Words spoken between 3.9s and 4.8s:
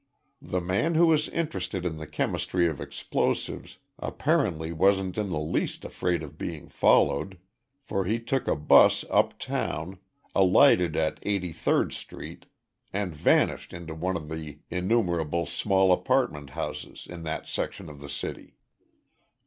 apparently